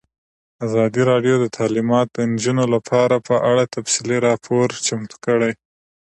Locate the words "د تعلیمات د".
1.39-2.17